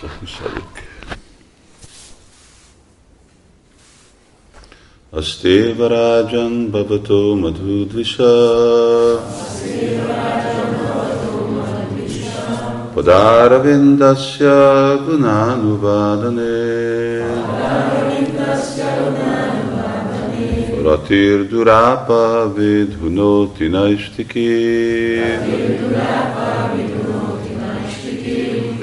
[0.00, 0.62] צריך לסלק.
[5.18, 8.32] अस्तेव राजन् भवतो मधुद्विषा।
[12.96, 14.44] पदारविन्दस्य
[15.06, 16.46] गुणानुवादने।
[20.92, 24.76] रतिर्दुरापा विधुनोति नैष्टिकी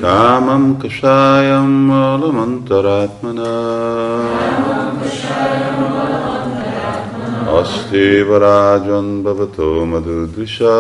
[0.04, 3.52] कामं कषायं मलमन्तरात्मना।
[7.60, 10.76] अस्तीवराजन् भवतो मधुदृशा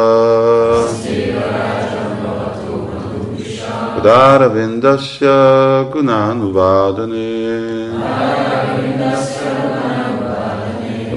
[3.97, 5.25] उदारविन्दस्य
[5.93, 7.31] गुणानुवादने।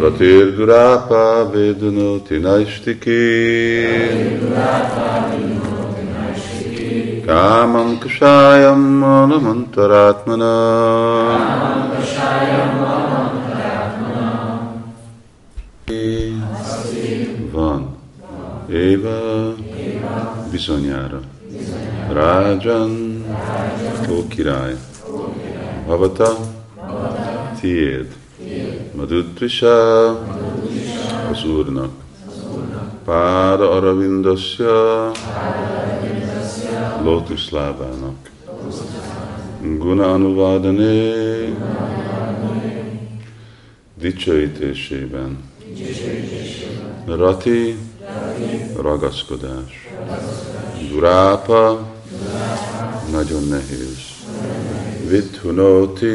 [0.01, 3.25] रतिर्दुरापा वेदुनोति नैष्टिकी
[7.27, 10.55] कामं कृषायं मानमन्तरात्मना
[17.57, 17.83] Van.
[18.69, 19.55] Eva.
[20.53, 21.21] Bisognara.
[22.11, 23.25] Rajan.
[24.19, 24.77] Okirai.
[25.89, 26.31] Bhavata.
[27.59, 28.09] Tied.
[28.95, 29.77] Madhutrisha.
[31.33, 31.89] Asurna.
[33.07, 35.13] Pada Aravindasya.
[35.15, 35.96] Pada
[37.07, 38.31] Aravindasya, lótuszlábának.
[39.79, 41.15] Guna Anuvadane,
[43.99, 45.39] dicsőítésében.
[47.07, 47.77] Rati,
[48.77, 49.89] ragaszkodás.
[50.91, 51.87] Durápa,
[53.11, 54.15] nagyon nehéz.
[55.09, 56.07] Vidhunoti,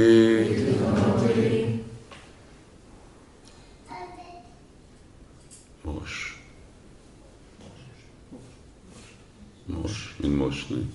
[10.52, 10.92] Mos, mint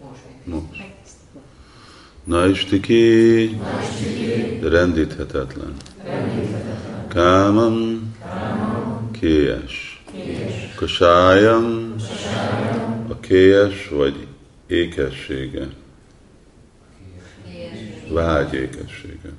[0.00, 0.42] mosni.
[0.44, 0.78] Mos.
[2.24, 3.50] Naistiki,
[4.62, 5.76] rendíthetetlen.
[7.08, 8.14] Kámam,
[9.10, 10.02] kélyes.
[10.74, 11.94] Kasájam,
[13.08, 14.26] a kélyes vagy
[14.66, 15.68] ékessége.
[18.08, 19.32] Vágy ékessége.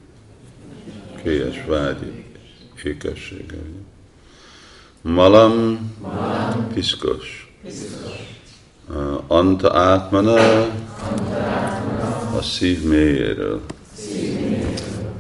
[1.24, 2.24] Kélyes vágy
[2.84, 3.58] ékessége.
[5.02, 5.92] Malam,
[6.74, 7.43] piszkos.
[7.64, 10.62] Uh, Anta átmana,
[12.38, 13.62] a szív mélyéről.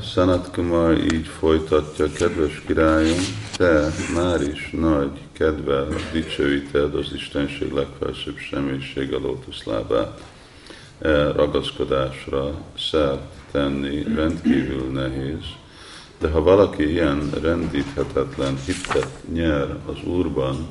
[0.01, 3.17] Sanat Kumar így folytatja, kedves királyom,
[3.57, 10.21] te már is nagy kedvel dicsőíted az Istenség legfelsőbb személyiség a lótuszlábát.
[10.99, 15.43] E ragaszkodásra szert tenni rendkívül nehéz,
[16.19, 20.67] de ha valaki ilyen rendíthetetlen hitet nyer az Úrban,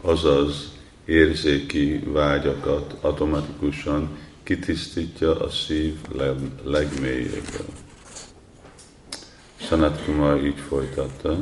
[0.00, 0.74] azaz
[1.06, 7.66] érzéki vágyakat automatikusan kitisztítja a szív leg- legmélyéből.
[9.56, 11.36] Sanat Kumar így folytatta.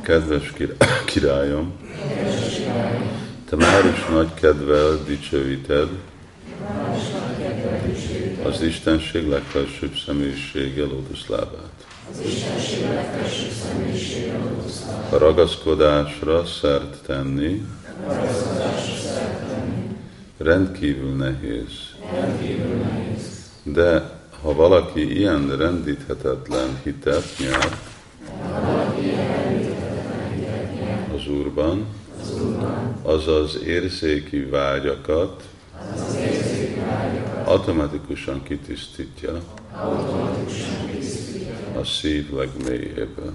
[0.00, 0.52] Kedves
[1.12, 1.72] királyom,
[3.48, 5.88] te már is nagy kedvel dicsőíted
[8.44, 11.77] az Istenség legfelsőbb személyisége lótuszlábát.
[15.10, 17.66] A ragaszkodásra szert tenni
[20.36, 21.94] rendkívül nehéz.
[23.62, 24.10] De
[24.42, 27.78] ha valaki ilyen rendíthetetlen hitet nyer
[31.14, 31.86] az Úrban,
[33.02, 35.42] azaz érzéki vágyakat
[37.44, 39.42] automatikusan kitisztítja
[41.78, 43.32] a szív legmélyébe.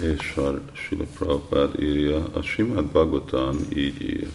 [0.00, 4.28] És a Sila Prabhupád írja, a Simad Bhagavatam így ír.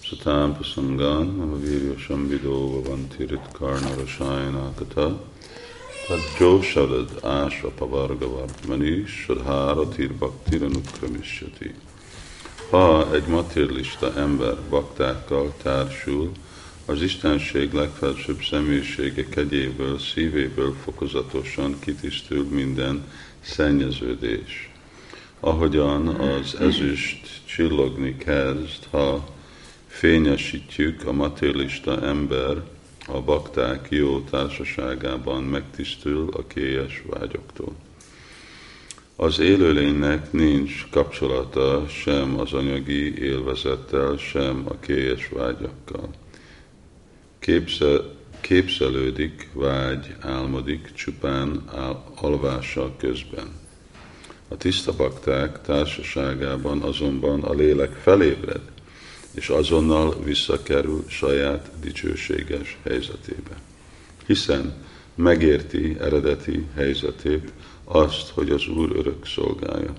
[0.00, 5.20] Satam Pasangan, Mama Viryosam Vidova Vantirit Karna Rasayana Kata,
[6.06, 11.74] Tad Jósarad Ásra Pavarga Vartmani, Sadhára Tir Bhaktira Nukramishyati.
[12.70, 16.32] Ha egy materialista ember baktákkal társul,
[16.88, 23.04] az Istenség legfelsőbb személyisége kegyéből, szívéből fokozatosan kitisztül minden
[23.40, 24.70] szennyeződés.
[25.40, 29.28] Ahogyan az ezüst csillogni kezd, ha
[29.86, 32.62] fényesítjük a materialista ember,
[33.06, 37.74] a bakták jó társaságában megtisztül a kélyes vágyoktól.
[39.16, 46.10] Az élőlénynek nincs kapcsolata sem az anyagi élvezettel, sem a kélyes vágyakkal.
[47.38, 48.00] Képze,
[48.40, 53.48] képzelődik, vágy, álmodik csupán ál, alvása közben.
[54.48, 58.60] A tiszta bakták társaságában azonban a lélek felébred,
[59.34, 63.56] és azonnal visszakerül saját dicsőséges helyzetébe.
[64.26, 64.74] Hiszen
[65.14, 67.52] megérti eredeti helyzetét,
[67.84, 69.92] azt, hogy az Úr örök szolgája.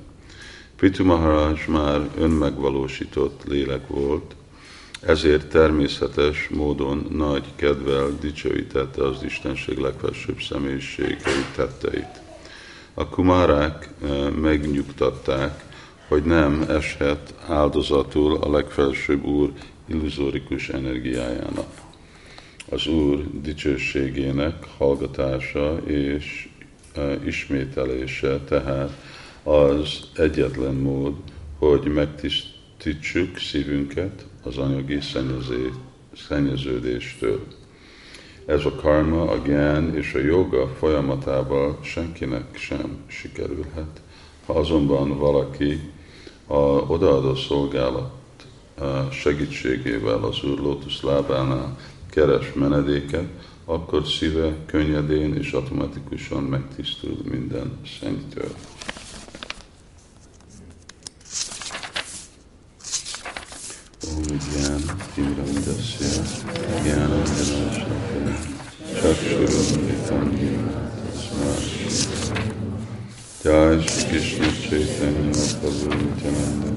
[0.75, 4.35] Pitu Maharaj már önmegvalósított lélek volt,
[5.05, 12.21] ezért természetes módon nagy kedvel dicsőítette az Istenség legfelsőbb személyiségei tetteit.
[12.93, 15.63] A kumárák eh, megnyugtatták,
[16.07, 19.51] hogy nem eshet áldozatul a legfelsőbb Úr
[19.85, 21.87] illuzórikus energiájának.
[22.69, 26.49] Az Úr dicsőségének hallgatása és
[26.95, 28.97] e, ismételése tehát
[29.43, 31.13] az egyetlen mód,
[31.57, 34.99] hogy megtisztítsuk szívünket az anyagi
[36.27, 37.45] szennyeződéstől.
[38.45, 44.01] Ez a karma, a gyán és a joga folyamatával senkinek sem sikerülhet.
[44.45, 45.79] Ha azonban valaki
[46.47, 46.57] a
[46.87, 48.11] odaadó szolgálat
[49.11, 51.77] segítségével az Úr Lótusz lábánál
[52.09, 53.27] keres menedéket,
[53.65, 58.49] akkor szíve könnyedén és automatikusan megtisztul minden szennytől.
[64.15, 64.81] Om Gyán,
[65.13, 66.11] Timramidasya,
[66.83, 68.35] Gyána Vinasakana,
[68.99, 70.25] Chakshurumritam
[71.11, 71.79] Tasmát.
[73.43, 76.71] Jai Shri Krishna Chaitanya Prabhu Nityananda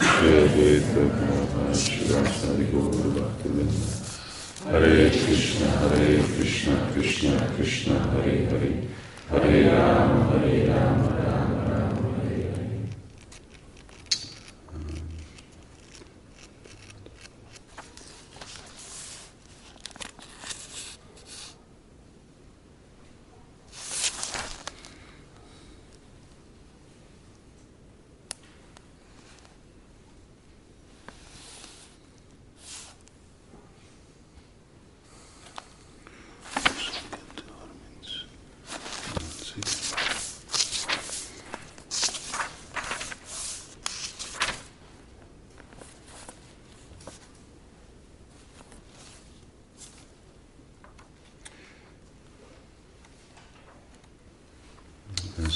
[0.00, 3.86] Jai Advaita Prabhupada Shri Gaura Bhaktivinda
[4.70, 8.72] Hare Krishna Hare Krishna Krishna Krishna Hare Hare.
[9.30, 11.37] Hare Rama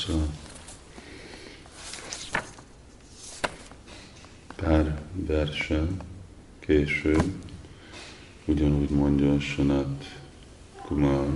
[0.09, 0.13] A
[4.57, 5.83] pár verse
[6.59, 7.33] később
[8.45, 10.05] ugyanúgy mondja Sanat
[10.87, 11.27] Kumar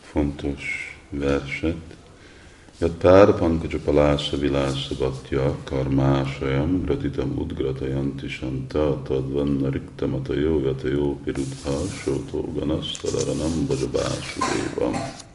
[0.00, 1.96] fontos verset.
[2.98, 9.02] Pár pankaja palásza vilásza bhaktya karmásajam gratitam udgratayanti santa
[10.34, 15.30] jó yata jó pirudha sótó ganasztadaranam bajabásudévam.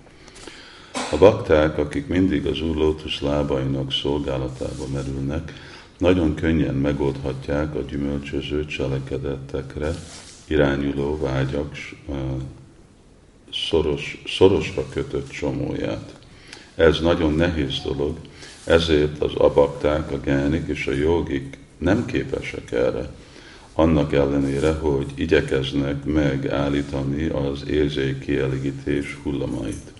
[1.17, 5.53] A bakták, akik mindig az Úr lótusz lábainak szolgálatába merülnek,
[5.97, 9.93] nagyon könnyen megoldhatják a gyümölcsöző cselekedetekre
[10.47, 11.75] irányuló vágyak
[13.51, 16.19] szoros, szorosra kötött csomóját.
[16.75, 18.17] Ez nagyon nehéz dolog,
[18.63, 23.09] ezért az abakták, a gánik és a jogik nem képesek erre.
[23.73, 29.95] Annak ellenére, hogy igyekeznek megállítani az érzék kielégítés hullamait.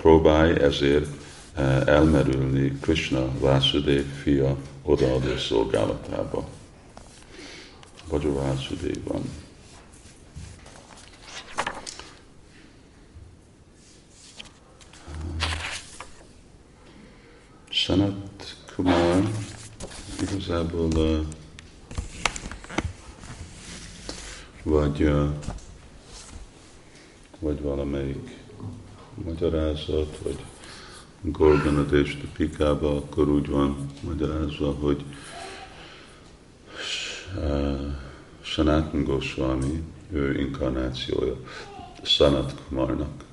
[0.00, 1.08] Próbálj ezért
[1.54, 6.48] eh, elmerülni Krishna Vászudév fia odaadó szolgálatába.
[8.08, 8.32] Vagy a
[9.04, 9.22] van.
[17.68, 19.30] Sanat Kumar
[20.20, 21.18] igazából uh,
[24.62, 25.28] vagy, uh,
[27.38, 28.39] vagy valamelyik
[29.24, 30.44] magyarázat, vagy
[31.20, 35.04] Gorganadés Pikába, akkor úgy van magyarázva, hogy
[38.40, 41.36] Sanatan Goswami, ő inkarnációja
[42.02, 43.24] Sanat Kumarnak.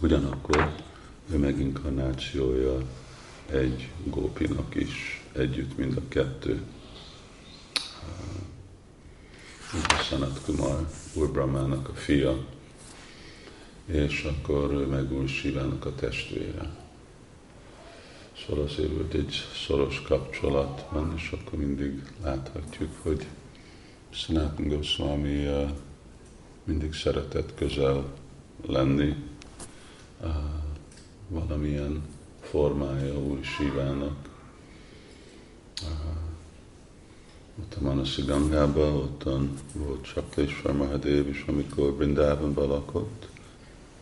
[0.00, 0.74] Ugyanakkor
[1.32, 2.78] ő meginkarnációja
[3.50, 6.62] egy gópinak is, együtt mind a kettő.
[10.02, 12.44] Sanat Kumar, Úr Brahmának a fia,
[13.86, 16.70] és akkor ő meg Úr Sivának a testvére.
[18.46, 23.26] Szóval azért volt egy szoros kapcsolat van, és akkor mindig láthatjuk, hogy
[24.10, 25.46] Sanatan Goswami
[26.64, 28.12] mindig szeretett közel
[28.66, 29.14] lenni
[31.28, 32.02] valamilyen
[32.40, 34.32] formája Úr Sivának.
[37.60, 43.28] Ott a Manasi Gangában, ottan volt Sakleshwar Mahadev is, amikor Brindában lakott,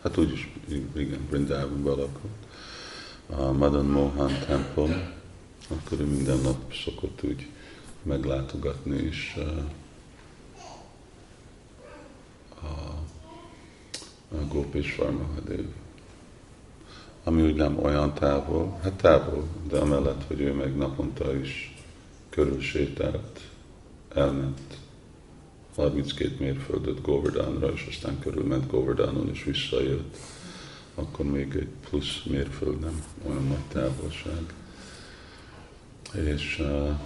[0.03, 0.53] hát úgyis,
[0.97, 2.47] igen, Brindában lakott,
[3.27, 5.13] a Madan Mohan temple,
[5.69, 7.49] akkor ő minden nap szokott úgy
[8.03, 9.37] meglátogatni is
[12.61, 12.67] a,
[14.35, 15.65] a Gópésvar Mahadev.
[17.25, 21.77] Ami úgy nem olyan távol, hát távol, de amellett, hogy ő meg naponta is
[22.29, 23.41] körülsétált,
[24.15, 24.82] elment
[25.75, 30.17] 32 mérföldet Govardhanra, és aztán körülment Govardhanon, és visszajött,
[30.95, 34.55] akkor még egy plusz mérföld nem olyan nagy távolság.
[36.13, 36.99] És uh,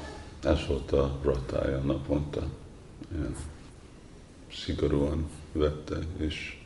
[0.42, 2.48] ez volt a ratája naponta.
[3.14, 3.36] Ilyen
[4.52, 6.58] szigorúan vette, és,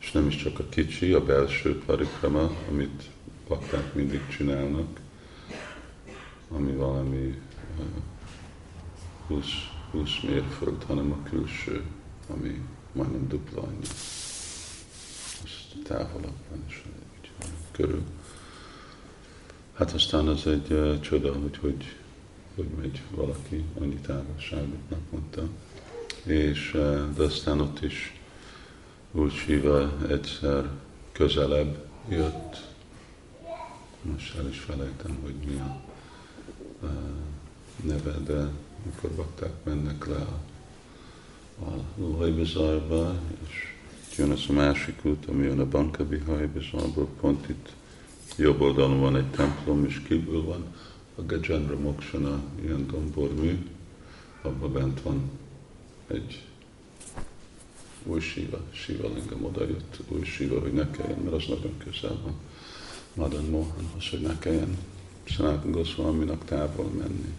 [0.00, 3.02] és nem is csak a kicsi, a belső parikrama, amit
[3.48, 5.00] bakták mindig csinálnak,
[6.48, 7.38] ami valami
[7.78, 7.84] uh,
[9.26, 9.44] 20,
[9.96, 11.82] 20 mérföld, hanem a külső,
[12.28, 12.60] ami
[12.92, 13.86] majdnem dupla annyi.
[15.42, 16.82] Azt távolabb van, és
[17.70, 18.02] körül.
[19.74, 21.96] Hát aztán az egy uh, csoda, hogy, hogy
[22.54, 25.48] hogy megy valaki annyi távolságot naponta.
[26.24, 28.20] És uh, de aztán ott is
[29.30, 30.70] Siva egyszer
[31.12, 32.66] közelebb jött,
[34.02, 35.80] most el is felejtem, hogy mi a
[36.80, 36.90] uh,
[37.82, 38.48] neve, de
[38.86, 40.40] amikor bakták mennek le a,
[41.64, 43.14] a Lajbizarba,
[43.46, 43.74] és
[44.16, 46.48] jön az a másik út, ami jön a Banka Bihaj
[47.20, 47.72] pont itt
[48.36, 50.74] jobb oldalon van egy templom, és kívül van
[51.14, 53.66] a Gajendra Mokshana ilyen dombormű,
[54.42, 55.30] abban bent van
[56.06, 56.44] egy
[58.04, 62.18] új síva, síva lingam oda jött új síva, hogy ne kelljen, mert az nagyon közel
[62.22, 62.34] van.
[63.14, 64.78] Madan Mohanhoz, hogy ne kelljen
[65.24, 67.34] Sanatan Goswaminak távol menni.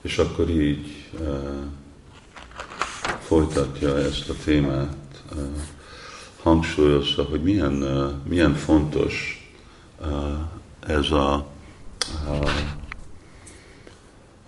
[0.00, 1.64] És akkor így uh,
[3.20, 5.42] folytatja ezt a témát, uh,
[6.42, 9.38] hangsúlyozza, hogy milyen, uh, milyen fontos
[10.86, 11.46] ez a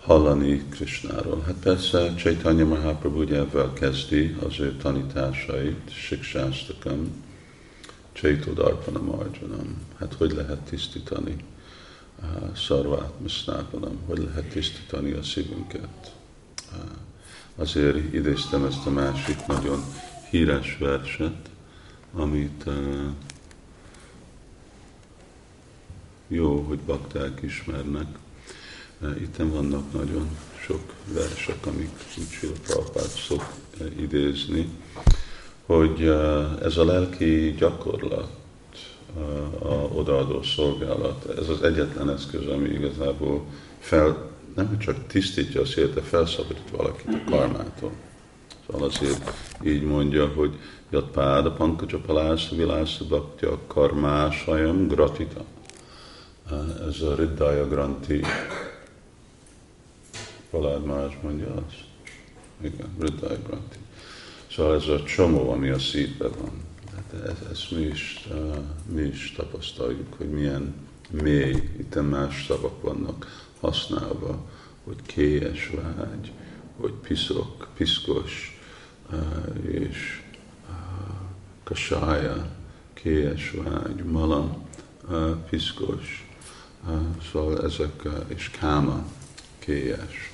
[0.07, 1.43] hallani Krishnáról.
[1.47, 7.25] Hát persze Chaitanya Mahaprabhu ugye ezzel kezdi az ő tanításait, Siksásztakam,
[8.17, 9.81] Chaitodarpana Marjanam.
[9.99, 11.37] Hát hogy lehet tisztítani
[12.55, 16.15] Szarvát Misnápanam, hogy lehet tisztítani a szívünket.
[17.57, 19.85] Azért idéztem ezt a másik nagyon
[20.31, 21.51] híres verset,
[22.15, 22.65] amit
[26.29, 28.19] jó, hogy bakták ismernek.
[29.21, 33.55] Itt vannak nagyon sok versek, amik úgy Prabhupád szok
[33.99, 34.69] idézni,
[35.67, 38.29] hogy uh, ez a lelki gyakorlat,
[39.17, 43.45] uh, a odaadó szolgálat, ez az egyetlen eszköz, ami igazából
[43.79, 47.93] fel, nem csak tisztítja a szélt, de felszabadít valakit a karmától.
[48.67, 49.33] Szóval azért
[49.65, 50.59] így mondja, hogy
[50.91, 55.45] Jat páda pankaja palásza vilásza bhaktya karmásajam gratita.
[56.89, 58.21] Ez a Riddaya Granti.
[60.51, 61.85] Palád más mondja azt.
[62.61, 63.77] Igen, Riddaya Granti.
[64.57, 66.53] Szóval ez a csomó, ami a szívben van.
[66.95, 68.29] Hát ezt, ezt mi, is,
[68.93, 70.75] mi is tapasztaljuk, hogy milyen
[71.11, 74.45] mély, itt más szavak vannak használva,
[74.85, 76.33] hogy kélyes vágy,
[76.81, 78.61] hogy piszok, piszkos,
[79.69, 80.23] és
[81.65, 82.49] kasája,
[82.95, 84.67] kélyes vágy, malam,
[85.51, 86.29] piszkos,
[87.33, 89.07] szóval ezek, és káma,
[89.59, 90.33] kélyes.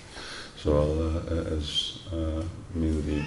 [0.63, 1.23] Szóval
[1.59, 1.69] ez
[2.73, 3.25] mindig,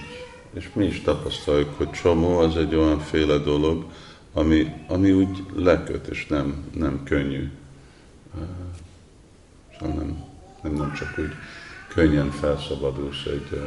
[0.55, 3.85] és mi is tapasztaljuk, hogy csomó az egy olyan féle dolog,
[4.33, 7.51] ami, ami úgy leköt, és nem, nem könnyű.
[9.79, 10.23] Szóval nem,
[10.63, 11.33] nem, nem csak úgy
[11.87, 13.61] könnyen felszabadulsz egy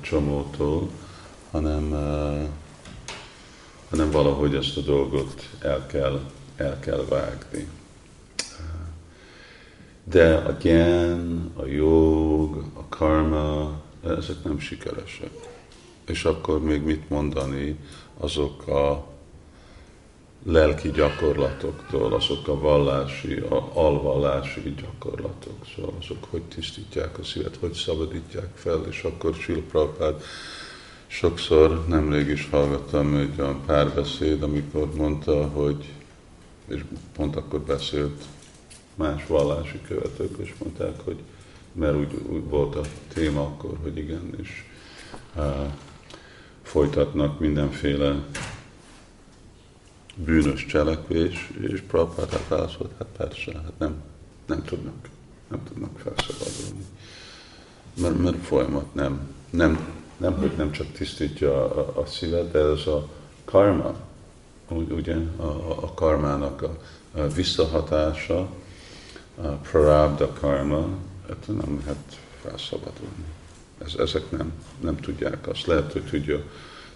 [0.00, 0.90] csomótól,
[1.50, 1.94] hanem
[3.90, 6.20] hanem valahogy ezt a dolgot el kell,
[6.56, 7.68] el kell vágni.
[10.04, 13.72] De a gyán, a jog, a karma,
[14.04, 15.30] ezek nem sikeresek.
[16.06, 17.78] És akkor még mit mondani
[18.18, 19.06] azok a
[20.42, 27.72] lelki gyakorlatoktól, azok a vallási, a alvallási gyakorlatok, szóval azok hogy tisztítják a szívet, hogy
[27.72, 30.22] szabadítják fel, és akkor Silprapád
[31.06, 35.92] Sokszor nemrég is hallgattam egy olyan párbeszéd, amikor mondta, hogy,
[36.66, 36.80] és
[37.16, 38.22] pont akkor beszélt
[38.94, 41.16] más vallási követők, és mondták, hogy
[41.72, 42.80] mert úgy, úgy volt a
[43.14, 44.64] téma akkor, hogy igen, és
[45.36, 45.72] uh,
[46.76, 48.24] folytatnak mindenféle
[50.14, 54.02] bűnös cselekvés, és Prabhupád hát válaszolt, hát persze, hát nem,
[54.46, 54.94] nem tudnak,
[55.48, 56.84] nem tudnak felszabadulni.
[58.00, 62.86] Mert, mert folyamat nem, nem nem, hogy nem csak tisztítja a, a szívet, de ez
[62.86, 63.08] a
[63.44, 63.94] karma,
[64.68, 66.78] ugye a, a karmának a,
[67.14, 68.48] a visszahatása,
[69.34, 70.88] a prarabdha karma,
[71.28, 73.35] hát nem lehet felszabadulni.
[73.84, 75.66] Ez, ezek nem, nem tudják azt.
[75.66, 76.42] Lehet, hogy tudja,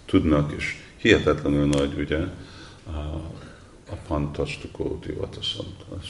[0.05, 2.19] tudnak, és hihetetlenül nagy, ugye,
[2.87, 2.99] a,
[3.91, 5.15] a pantasztukóti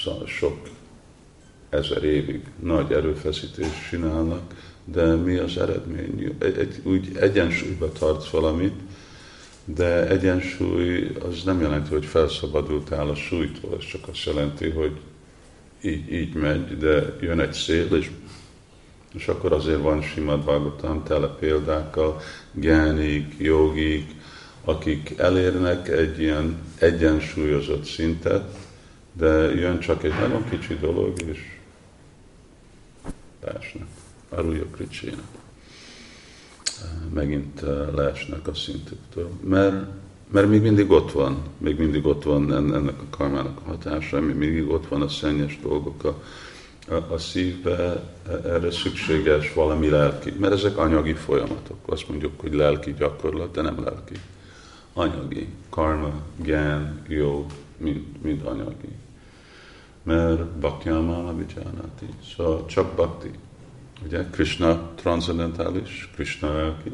[0.04, 0.68] szóval sok
[1.70, 6.36] ezer évig nagy erőfeszítést csinálnak, de mi az eredmény?
[6.38, 8.74] Egy, úgy egyensúlyba tartsz valamit,
[9.64, 15.00] de egyensúly az nem jelenti, hogy felszabadultál a súlytól, ez csak azt jelenti, hogy
[15.82, 18.10] így, így megy, de jön egy szél, és,
[19.14, 22.20] és akkor azért van Simad Bhagavatam tele példákkal,
[22.52, 24.14] gyánik, jogik,
[24.64, 28.56] akik elérnek egy ilyen egyensúlyozott szintet,
[29.12, 31.38] de jön csak egy nagyon kicsi dolog, és
[33.44, 33.86] leesnek.
[34.28, 35.22] Aruja Kricsina.
[37.14, 37.60] Megint
[37.94, 39.30] leesnek a szintüktől.
[39.44, 39.86] Mert,
[40.30, 44.34] mert még mindig ott van, még mindig ott van ennek a karmának a hatása, még
[44.36, 46.22] mindig ott van a szennyes dolgok a,
[47.08, 48.02] a, szívbe,
[48.44, 51.76] erre szükséges valami lelki, mert ezek anyagi folyamatok.
[51.86, 54.14] Azt mondjuk, hogy lelki gyakorlat, de nem lelki.
[54.92, 58.98] Anyagi, karma, gyán, jó, mind, mind anyagi
[60.02, 62.06] mert Bhaktyamana Vijnanati.
[62.36, 63.30] Szóval csak Bhakti.
[64.04, 66.92] Ugye Krishna transzendentális, Krishna lelki,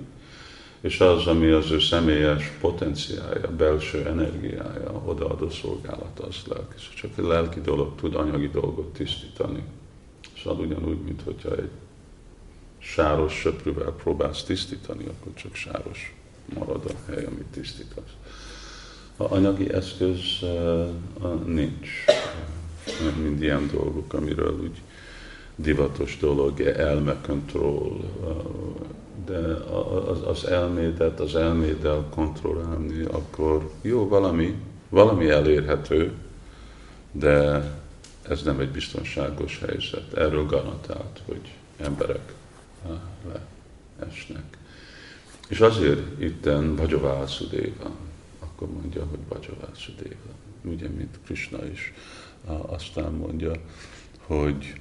[0.81, 6.75] és az, ami az ő személyes potenciája, belső energiája, odaadó szolgálata, az lelki.
[6.77, 9.63] Szóval csak egy lelki dolog tud anyagi dolgot tisztítani.
[10.47, 11.71] Szóval ugyanúgy, mint hogyha egy
[12.79, 16.15] sáros söprűvel próbálsz tisztítani, akkor csak sáros
[16.55, 18.15] marad a hely, amit tisztítasz.
[19.17, 21.89] A anyagi eszköz uh, nincs
[23.23, 24.81] mind ilyen dolgok, amiről úgy
[25.57, 28.01] divatos dolog, elmekontroll,
[29.27, 29.39] de
[30.11, 34.55] az, az elmédet, az elméddel kontrollálni, akkor jó, valami,
[34.89, 36.13] valami elérhető,
[37.13, 37.65] de
[38.29, 40.13] ez nem egy biztonságos helyzet.
[40.15, 42.33] Erről garantált, hogy emberek
[43.99, 44.59] leesnek.
[45.49, 47.91] És azért itten Bhajavászudéva,
[48.39, 51.93] akkor mondja, hogy Bhajavászudéva, ugye, mint Krishna is
[52.67, 53.53] aztán mondja,
[54.21, 54.81] hogy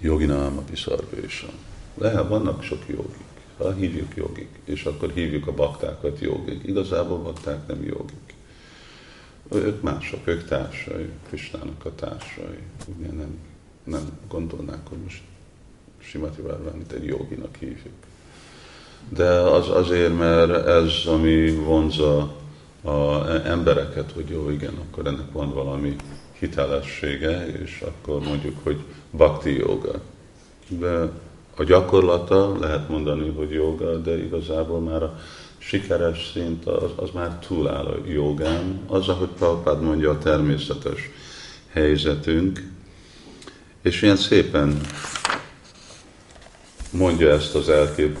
[0.00, 1.48] joginám a viszarvésa.
[1.94, 6.62] Lehet, vannak sok jogik, ha hívjuk jogik, és akkor hívjuk a baktákat jogik.
[6.64, 8.34] Igazából bakták nem jogik.
[9.54, 12.58] Ők mások, ők társai, Kristának a társai.
[12.98, 13.38] Ugye nem,
[13.84, 15.22] nem gondolnák, hogy most
[15.98, 17.94] Simati Várvánit egy joginak hívjuk.
[19.08, 22.34] De az azért, mert ez, ami vonza
[22.82, 25.96] a embereket, hogy jó, igen, akkor ennek van valami
[26.38, 30.00] hitelessége, és akkor mondjuk, hogy bhakti joga.
[30.68, 31.10] De
[31.56, 35.18] a gyakorlata lehet mondani, hogy joga, de igazából már a
[35.62, 38.80] sikeres szint az, az már túláll a jogán.
[38.86, 41.10] Az, ahogy Prabhupád mondja, a természetes
[41.68, 42.68] helyzetünk,
[43.82, 44.80] és ilyen szépen
[46.90, 48.18] mondja ezt az elkép,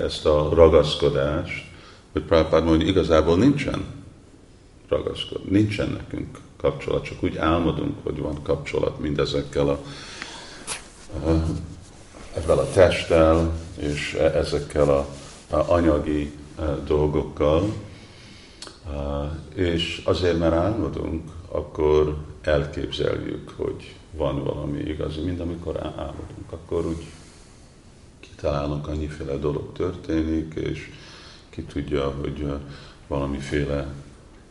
[0.00, 1.64] ezt a ragaszkodást,
[2.12, 3.84] hogy Prabhupád mondja, igazából nincsen
[4.88, 9.80] ragaszkod, nincsen nekünk kapcsolat, csak úgy álmodunk, hogy van kapcsolat mindezekkel a,
[11.28, 11.44] a
[12.36, 15.06] ezzel a testtel és e, ezekkel a,
[15.50, 16.32] a anyagi
[16.86, 17.72] dolgokkal,
[19.54, 27.04] és azért, mert álmodunk, akkor elképzeljük, hogy van valami igazi, mint amikor álmodunk, akkor úgy
[28.20, 30.90] kitalálunk, annyiféle dolog történik, és
[31.50, 32.46] ki tudja, hogy
[33.06, 33.92] valamiféle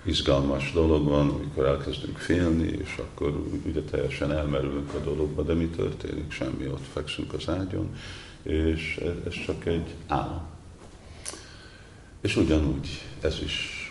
[0.03, 5.65] izgalmas dolog van, amikor elkezdünk félni, és akkor ugye teljesen elmerülünk a dologba, de mi
[5.65, 6.31] történik?
[6.31, 7.95] Semmi, ott fekszünk az ágyon,
[8.43, 10.52] és ez csak egy álom.
[12.23, 13.83] És ugyanúgy ez is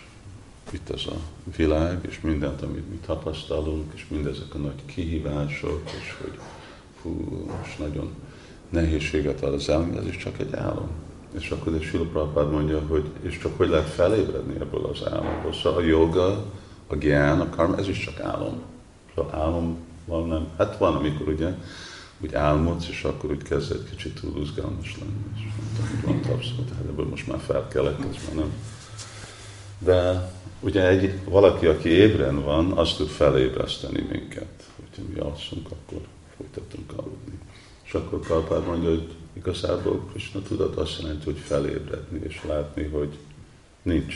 [0.71, 1.15] itt az a
[1.57, 6.39] világ, és mindent, amit mi tapasztalunk, és mindezek a nagy kihívások, és hogy
[7.01, 8.13] fú, most nagyon
[8.69, 10.89] nehézséget ad az elme, ez is csak egy álom.
[11.37, 15.53] És akkor Sila Prabhupád mondja, hogy és csak hogy lehet felébredni ebből az álomból.
[15.53, 16.45] Szóval a joga,
[16.87, 18.61] a gyán, a karma, ez is csak álom.
[19.15, 20.47] Szóval álom van, nem?
[20.57, 21.53] Hát van, amikor ugye
[22.19, 25.23] úgy álmodsz, és akkor úgy kezd egy kicsit túl izgalmas lenni.
[25.35, 25.41] És
[26.05, 28.53] van tapszol, tehát ebből most már felkelek, ez már nem.
[29.79, 34.69] De ugye egy, valaki, aki ébren van, azt tud felébreszteni minket.
[34.75, 36.01] Hogyha mi alszunk, akkor
[36.37, 37.39] folytatunk aludni.
[37.83, 43.17] És akkor Karpád mondja, hogy igazából Krishna tudat azt jelenti, hogy felébredni és látni, hogy
[43.81, 44.15] nincs,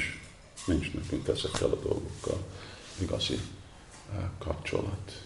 [0.65, 2.37] nincs nekünk ezekkel a dolgokkal
[3.01, 3.39] igazi
[4.13, 5.25] eh, kapcsolat.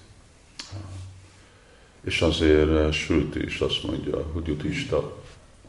[2.01, 5.17] Eh, és azért eh, Sülti is azt mondja, hogy Utista,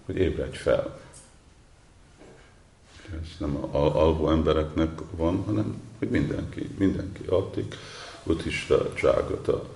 [0.07, 1.01] hogy ébredj fel.
[3.23, 7.65] Ez nem al- alvó embereknek van, hanem hogy mindenki, mindenki addig,
[8.25, 9.69] utista, cságata,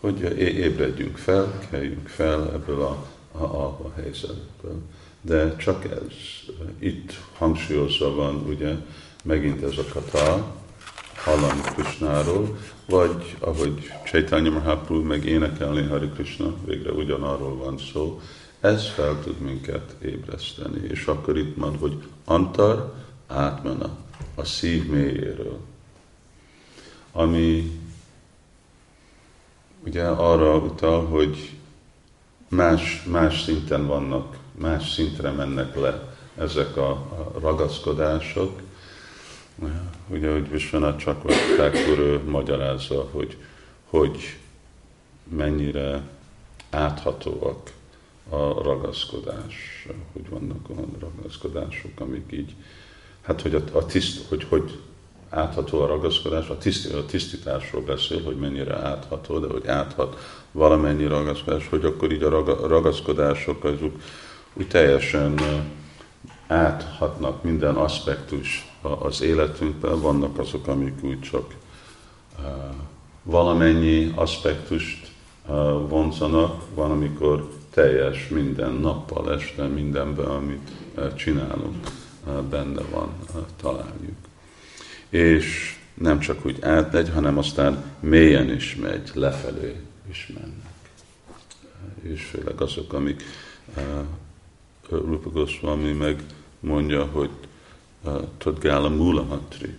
[0.00, 4.82] hogy ébredjünk fel, keljünk fel ebből a, a alva helyzetből.
[5.20, 6.12] De csak ez,
[6.78, 8.74] itt hangsúlyozva van ugye
[9.22, 10.54] megint ez a kata,
[11.26, 12.56] hallani Krishnáról,
[12.88, 18.20] vagy ahogy Chaitanya Mahaprabhu meg énekelni Hari Krishna, végre ugyanarról van szó,
[18.60, 20.80] ez fel tud minket ébreszteni.
[20.88, 22.94] És akkor itt van, hogy antar
[23.26, 23.96] átmana,
[24.34, 25.58] a szív mélyéről.
[27.12, 27.80] Ami
[29.84, 31.56] ugye arra utal, hogy
[32.48, 38.60] más, más szinten vannak, más szintre mennek le ezek a, a ragaszkodások.
[40.08, 43.36] Ugye, hogy Visvanath Csakratákur magyarázza, hogy,
[43.84, 44.36] hogy
[45.28, 46.02] mennyire
[46.70, 47.72] áthatóak
[48.28, 52.54] a ragaszkodás, hogy vannak olyan ragaszkodások, amik így,
[53.22, 54.78] hát hogy a, a tiszt, hogy, hogy
[55.30, 60.16] átható a ragaszkodás, a, tiszt, a tisztításról beszél, hogy mennyire átható, de hogy áthat
[60.52, 64.02] valamennyi ragaszkodás, hogy akkor így a ragaszkodások azok
[64.54, 65.40] úgy teljesen
[66.46, 71.54] áthatnak minden aspektus az életünkben, vannak azok, amik úgy csak
[73.22, 75.10] valamennyi aspektust
[75.88, 80.70] vonzanak, van, amikor teljes minden nappal, este, mindenben, amit
[81.16, 81.86] csinálunk,
[82.50, 83.12] benne van,
[83.60, 84.16] találjuk.
[85.08, 89.80] És nem csak úgy átmegy, hanem aztán mélyen is megy, lefelé
[90.10, 90.90] is mennek.
[92.02, 93.22] És főleg azok, amik
[94.88, 96.22] Rupa Goswami meg
[96.66, 97.30] mondja, hogy
[98.38, 99.74] Tadgála Mulahatri,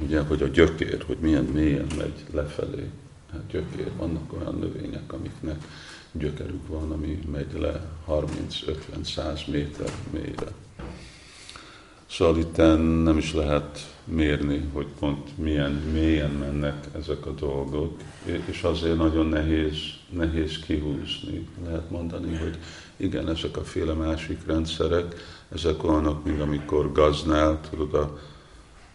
[0.00, 2.90] ugye, hogy a gyökér, hogy milyen mélyen megy lefelé.
[3.32, 5.64] Hát gyökér, vannak olyan növények, amiknek
[6.12, 10.52] gyökerük van, ami megy le 30-50-100 méter mélyre.
[12.10, 12.56] Szóval itt
[13.04, 18.00] nem is lehet mérni, hogy pont milyen mélyen mennek ezek a dolgok,
[18.44, 19.76] és azért nagyon nehéz,
[20.10, 21.48] nehéz kihúzni.
[21.64, 22.58] Lehet mondani, hogy
[22.96, 25.14] igen, ezek a féle másik rendszerek,
[25.48, 28.18] ezek olyanok, mint amikor gaznál, tudod, a,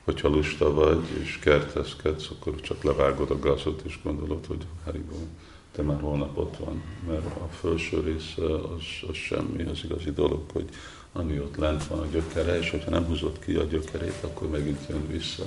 [0.04, 5.28] hogyha lusta vagy, és kertezkedsz, akkor csak levágod a gazot, és gondolod, hogy Haribó,
[5.76, 10.42] de már holnap ott van, mert a felső része az, az semmi, az igazi dolog,
[10.54, 10.70] hogy
[11.14, 14.88] ami ott lent van a gyökere, és hogyha nem húzott ki a gyökerét, akkor megint
[14.90, 15.44] jön vissza.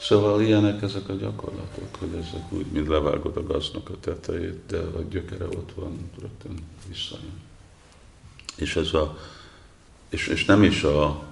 [0.00, 4.78] Szóval ilyenek ezek a gyakorlatok, hogy ezek úgy, mint levágod a gaznak a tetejét, de
[4.78, 7.40] a gyökere ott van, rögtön visszajön.
[8.56, 9.18] És ez a,
[10.10, 11.22] és, és nem is a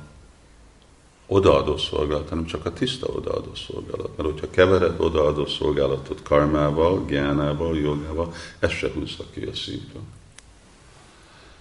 [1.26, 4.16] odaadó szolgálat, hanem csak a tiszta odaadó szolgálat.
[4.16, 10.02] Mert hogyha kevered odaadó szolgálatot karmával, gyánával, jogával, ez se húzza ki a szívből.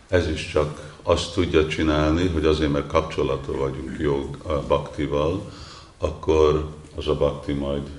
[0.07, 5.51] Ez is csak azt tudja csinálni, hogy azért, mert kapcsolatban vagyunk jog a baktival,
[5.97, 7.89] akkor az a bakti majd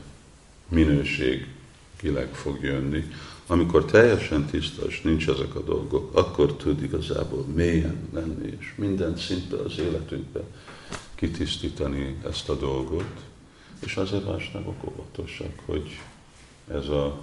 [0.69, 3.05] minőségileg fog jönni.
[3.51, 9.17] Amikor teljesen tiszta, és nincs ezek a dolgok, akkor tud igazából mélyen lenni, és minden
[9.17, 10.45] szintben az életünkben
[11.15, 13.21] kitisztítani ezt a dolgot,
[13.85, 16.01] és azért vásnagok óvatosak, hogy
[16.71, 17.21] ez a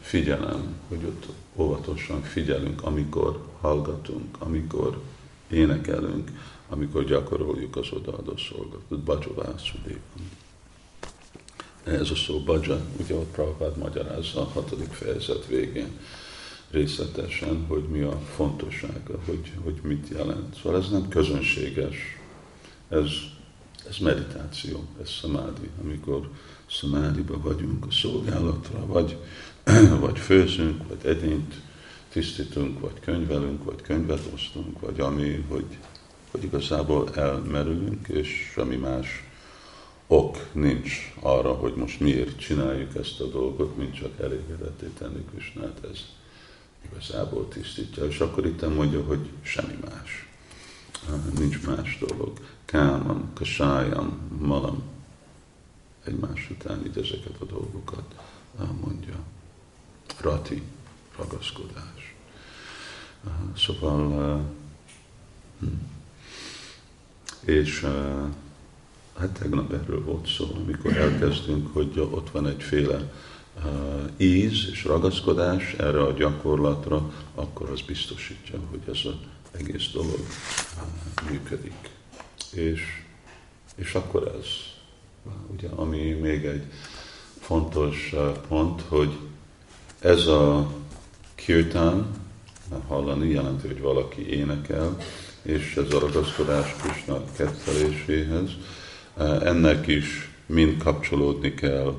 [0.00, 1.26] figyelem, hogy ott
[1.56, 5.02] óvatosan figyelünk, amikor hallgatunk, amikor
[5.50, 6.30] énekelünk,
[6.68, 8.98] amikor gyakoroljuk az odaadó szolgálatot.
[8.98, 10.41] Bajovászudékon.
[11.84, 15.98] Ez a szó baja, ugye ott Prabhupád magyarázza a hatodik fejezet végén
[16.70, 20.56] részletesen, hogy mi a fontossága, hogy, hogy mit jelent.
[20.62, 21.96] Szóval ez nem közönséges,
[22.88, 23.10] ez,
[23.88, 26.28] ez meditáció, ez samádi, amikor
[26.70, 29.16] szamádiba vagyunk a szolgálatra, vagy,
[30.00, 31.54] vagy főzünk, vagy edényt
[32.08, 35.78] tisztítunk, vagy könyvelünk, vagy könyvet osztunk, vagy ami, hogy,
[36.30, 39.31] hogy igazából elmerülünk, és semmi más
[40.12, 45.80] ok nincs arra, hogy most miért csináljuk ezt a dolgot, mint csak elégedetté tenni Krisnát,
[45.90, 45.98] ez
[46.90, 48.04] igazából tisztítja.
[48.04, 50.28] És akkor itt mondja, hogy semmi más.
[51.38, 52.38] Nincs más dolog.
[52.64, 54.82] Kámam, kasájam, malam,
[56.04, 58.14] egymás után így ezeket a dolgokat
[58.80, 59.16] mondja.
[60.20, 60.62] Rati,
[61.16, 62.14] ragaszkodás.
[63.56, 64.40] Szóval,
[65.60, 65.66] hm.
[67.44, 67.86] és
[69.18, 73.12] hát tegnap erről volt szó, amikor elkezdünk, hogy ott van egyféle
[74.16, 79.14] íz és ragaszkodás erre a gyakorlatra, akkor az biztosítja, hogy ez az
[79.60, 80.18] egész dolog
[81.30, 81.90] működik.
[82.52, 82.80] És,
[83.76, 84.46] és akkor ez
[85.52, 86.62] Ugye, ami még egy
[87.40, 89.18] fontos uh, pont, hogy
[89.98, 90.72] ez a
[91.34, 92.06] kirtán,
[92.86, 94.96] hallani jelenti, hogy valaki énekel,
[95.42, 98.50] és ez a ragaszkodás Krishna ketteléséhez,
[99.18, 101.94] ennek is mind kapcsolódni kell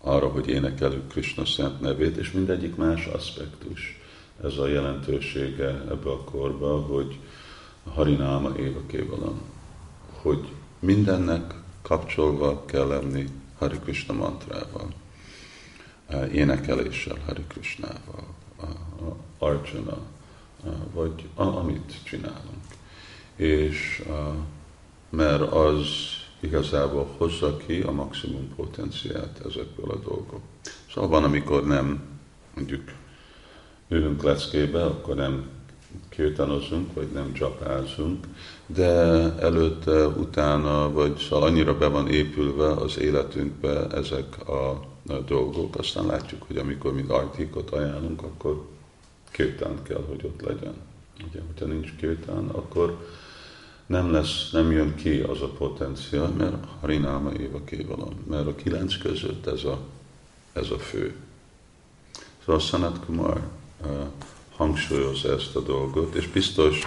[0.00, 4.00] arra, hogy énekelük Krishna szent nevét, és mindegyik más aspektus.
[4.44, 7.18] Ez a jelentősége ebbe a korba, hogy
[7.94, 9.40] Harináma Éva Kévalam,
[10.22, 13.24] hogy mindennek kapcsolva kell lenni
[13.58, 14.88] Hari Krishna mantrával,
[16.32, 18.26] énekeléssel Hari Krishnával,
[19.38, 19.98] archana,
[20.92, 22.64] vagy amit csinálunk.
[23.36, 24.02] És
[25.16, 25.86] mert az
[26.40, 30.40] igazából hozza ki a maximum potenciát ezekből a dolgok.
[30.94, 32.02] Szóval van, amikor nem,
[32.54, 32.82] mondjuk
[33.88, 35.46] ülünk leckébe, akkor nem
[36.08, 38.26] kirtanozunk, vagy nem csapázunk,
[38.66, 38.92] de
[39.38, 44.70] előtte, utána, vagy szóval annyira be van épülve az életünkbe ezek a,
[45.06, 48.66] a dolgok, aztán látjuk, hogy amikor mi artikot ajánlunk, akkor
[49.30, 50.74] kirtán kell, hogy ott legyen.
[51.28, 52.98] Ugye, hogyha nincs kirtán, akkor
[53.86, 58.98] nem lesz, nem jön ki az a potenciál, mert Harináma Éva Kévalom, mert a kilenc
[58.98, 59.78] között ez a,
[60.52, 61.14] ez a fő.
[62.44, 63.40] Szóval Sanat Kumar
[63.84, 63.90] uh,
[64.56, 66.86] hangsúlyozza ezt a dolgot, és biztos,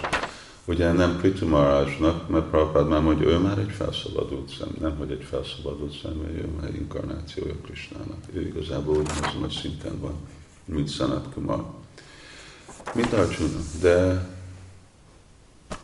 [0.66, 5.12] ugye nem Prithu Maharajnak, mert Prabhupád már mondja, ő már egy felszabadult szem, nem hogy
[5.12, 8.20] egy felszabadult szem, ő már inkarnációja Krisnának.
[8.34, 10.14] Ő igazából ugyanazon a szinten van,
[10.66, 11.66] mint Sanat Kumar.
[12.94, 14.28] Mint Arjuna, de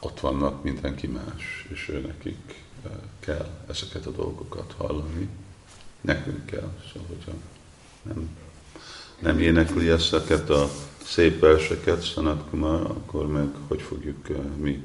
[0.04, 5.30] ott vannak mindenki más, és ő nekik eh, kell ezeket a dolgokat hallani.
[6.02, 7.32] Nekünk kell, szóval hogyha
[8.02, 8.30] nem,
[9.20, 10.70] nem énekli ezeket a
[11.04, 12.54] szép verseket Sanat
[12.88, 14.84] akkor meg hogy fogjuk uh, mi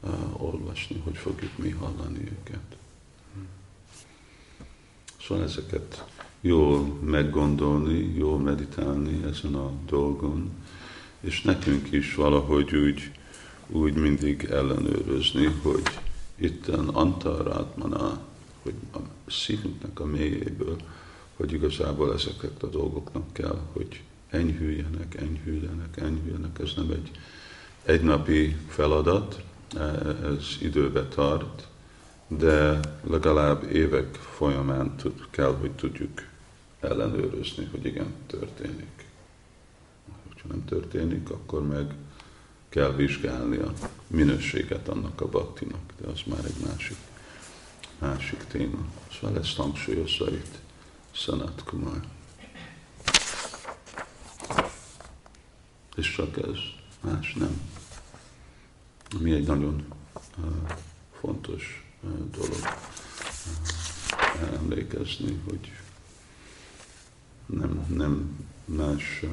[0.00, 2.76] uh, olvasni, hogy fogjuk mi hallani őket.
[5.26, 6.04] Szóval ezeket
[6.40, 10.50] jól meggondolni, jól meditálni ezen a dolgon,
[11.20, 13.10] és nekünk is valahogy úgy
[13.70, 15.82] úgy mindig ellenőrizni, hogy
[16.36, 18.20] itten antarátmaná,
[18.62, 18.98] hogy a
[19.30, 20.76] szívünknek a mélyéből,
[21.36, 26.58] hogy igazából ezeket a dolgoknak kell, hogy enyhüljenek, enyhüljenek, enyhüljenek.
[26.58, 27.10] Ez nem egy
[27.84, 29.42] egynapi feladat,
[30.22, 31.68] ez időbe tart,
[32.28, 36.22] de legalább évek folyamán tud, kell, hogy tudjuk
[36.80, 39.06] ellenőrizni, hogy igen, történik.
[40.42, 41.94] Ha nem történik, akkor meg
[42.68, 43.72] kell vizsgálni a
[44.06, 46.96] minőséget annak a baktinak, de az már egy másik,
[47.98, 48.78] másik téma.
[49.20, 50.58] Szóval ezt hangsúlyozza itt
[51.10, 52.00] Sanat Kumar.
[55.96, 56.58] És csak ez,
[57.00, 57.60] más nem.
[59.18, 59.84] Ami egy nagyon
[60.38, 60.44] uh,
[61.20, 62.58] fontos uh, dolog
[64.42, 65.72] uh, emlékezni, hogy
[67.46, 69.30] nem, nem más uh,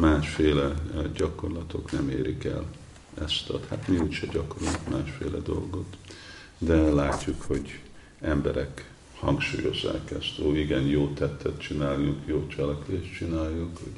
[0.00, 2.64] másféle eh, gyakorlatok nem érik el
[3.20, 5.96] ezt a, hát mi úgyse gyakorlunk másféle dolgot,
[6.58, 7.80] de látjuk, hogy
[8.20, 13.92] emberek hangsúlyozzák ezt, ó igen, jó tettet csináljunk, jó cselekvést csináljuk, hogy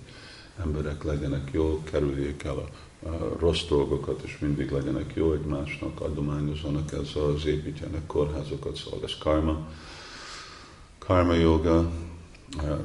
[0.62, 2.68] emberek legyenek jó, kerüljék el a,
[3.08, 9.18] a rossz dolgokat, és mindig legyenek jó egymásnak, adományozzanak ezzel, az építjenek kórházokat, szóval ez
[9.18, 9.68] karma,
[10.98, 11.90] karma joga,
[12.58, 12.78] eh,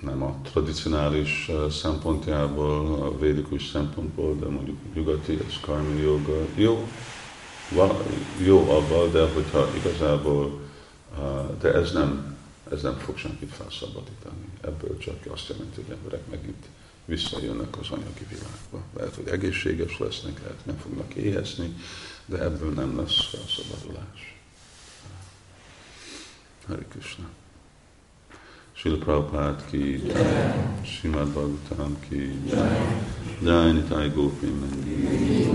[0.00, 6.46] nem a tradicionális szempontjából, a védikus szempontból, de mondjuk a nyugati, ez karmi joga.
[6.54, 6.88] Jó,
[8.44, 10.60] jó abban, de hogyha igazából,
[11.60, 12.36] de ez nem,
[12.70, 14.44] ez nem fog senkit felszabadítani.
[14.60, 16.66] Ebből csak azt jelenti, hogy emberek megint
[17.04, 18.82] visszajönnek az anyagi világba.
[18.96, 21.76] Lehet, hogy egészséges lesznek, lehet, nem fognak éhezni,
[22.26, 24.38] de ebből nem lesz felszabadulás.
[26.66, 27.28] Hari Krishna.
[28.76, 30.00] Srila Prabhupada ki,
[30.84, 32.30] Srimad Bhagavatam ki,
[33.42, 35.48] Jai Nitai Gopi Mendi,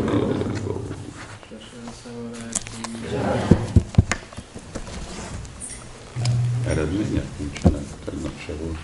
[6.68, 8.78] Eredmények nincsenek, tegnap se volt.